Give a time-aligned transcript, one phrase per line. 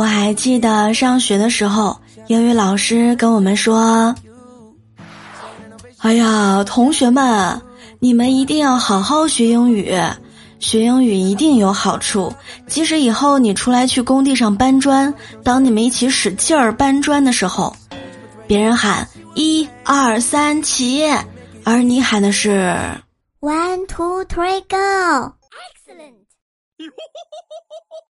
[0.00, 1.94] 我还记得上学的时候，
[2.28, 4.16] 英语老师跟我们说
[6.00, 7.60] ：“哎呀，同学们，
[7.98, 9.94] 你们一定要好好学英语，
[10.58, 12.32] 学英语一定有好处。
[12.66, 15.12] 即使以后你出来去工地上搬砖，
[15.44, 17.76] 当你们一起使劲儿搬砖的时候，
[18.46, 21.04] 别人喊一二三起，
[21.62, 22.74] 而你喊的是
[23.40, 26.14] one two three go，excellent。”